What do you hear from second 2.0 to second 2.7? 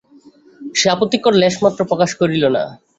করিল না।